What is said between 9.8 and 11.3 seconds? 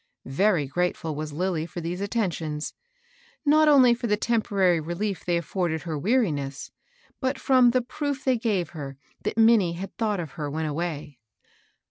thought of her when away.